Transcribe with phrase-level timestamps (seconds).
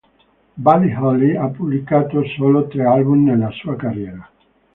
[0.65, 4.27] Buddy Holly ha pubblicato solo tre album nella sua carriera.